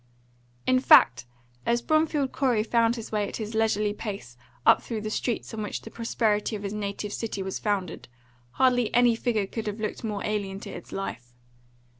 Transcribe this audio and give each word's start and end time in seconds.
In 0.65 0.79
fact, 0.79 1.27
as 1.63 1.83
Bromfield 1.83 2.31
Corey 2.31 2.63
found 2.63 2.95
his 2.95 3.11
way 3.11 3.27
at 3.27 3.37
his 3.37 3.53
leisurely 3.53 3.93
pace 3.93 4.35
up 4.65 4.81
through 4.81 5.01
the 5.01 5.11
streets 5.11 5.53
on 5.53 5.61
which 5.61 5.81
the 5.83 5.91
prosperity 5.91 6.55
of 6.55 6.63
his 6.63 6.73
native 6.73 7.13
city 7.13 7.43
was 7.43 7.59
founded, 7.59 8.07
hardly 8.53 8.91
any 8.95 9.15
figure 9.15 9.45
could 9.45 9.67
have 9.67 9.79
looked 9.79 10.03
more 10.03 10.25
alien 10.25 10.59
to 10.61 10.71
its 10.71 10.91
life. 10.91 11.33